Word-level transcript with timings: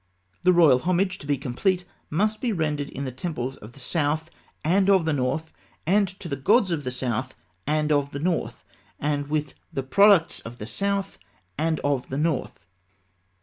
The 0.41 0.51
royal 0.51 0.79
homage, 0.79 1.19
to 1.19 1.27
be 1.27 1.37
complete, 1.37 1.85
must 2.09 2.41
be 2.41 2.51
rendered 2.51 2.89
in 2.89 3.05
the 3.05 3.11
temples 3.11 3.55
of 3.57 3.73
the 3.73 3.79
south 3.79 4.31
and 4.63 4.89
of 4.89 5.05
the 5.05 5.13
north, 5.13 5.53
and 5.85 6.07
to 6.19 6.27
the 6.27 6.35
gods 6.35 6.71
of 6.71 6.83
the 6.83 6.89
south 6.89 7.35
and 7.67 7.91
of 7.91 8.09
the 8.09 8.17
north, 8.19 8.63
and 8.99 9.27
with 9.27 9.53
the 9.71 9.83
products 9.83 10.39
of 10.39 10.57
the 10.57 10.65
south 10.65 11.19
and 11.55 11.79
of 11.81 12.09
the 12.09 12.17
north. 12.17 12.65